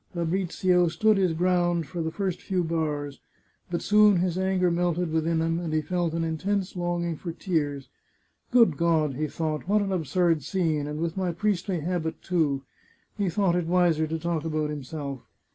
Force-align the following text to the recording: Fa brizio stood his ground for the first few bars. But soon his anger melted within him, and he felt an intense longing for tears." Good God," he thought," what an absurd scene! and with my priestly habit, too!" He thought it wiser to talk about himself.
Fa 0.15 0.25
brizio 0.25 0.87
stood 0.89 1.17
his 1.17 1.33
ground 1.33 1.85
for 1.85 2.01
the 2.01 2.09
first 2.09 2.41
few 2.41 2.63
bars. 2.63 3.19
But 3.69 3.83
soon 3.83 4.15
his 4.17 4.35
anger 4.35 4.71
melted 4.71 5.11
within 5.11 5.41
him, 5.41 5.59
and 5.59 5.71
he 5.71 5.83
felt 5.83 6.13
an 6.15 6.23
intense 6.23 6.75
longing 6.75 7.17
for 7.17 7.31
tears." 7.31 7.87
Good 8.51 8.77
God," 8.77 9.13
he 9.13 9.27
thought," 9.27 9.67
what 9.67 9.83
an 9.83 9.91
absurd 9.91 10.41
scene! 10.41 10.87
and 10.87 10.99
with 10.99 11.17
my 11.17 11.31
priestly 11.31 11.81
habit, 11.81 12.23
too!" 12.23 12.63
He 13.19 13.29
thought 13.29 13.55
it 13.55 13.67
wiser 13.67 14.07
to 14.07 14.17
talk 14.17 14.43
about 14.43 14.71
himself. 14.71 15.21